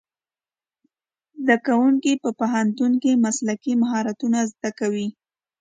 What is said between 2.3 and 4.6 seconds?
پوهنتون کې مسلکي مهارتونه